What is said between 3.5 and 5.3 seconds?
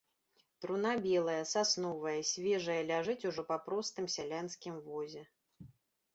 па простым сялянскім возе.